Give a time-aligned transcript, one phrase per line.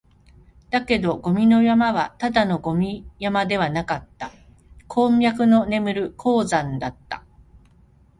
[0.71, 4.31] だけど、ゴミの山はただのゴミ山ではなかった、
[4.87, 7.23] 鉱脈の眠る鉱山だった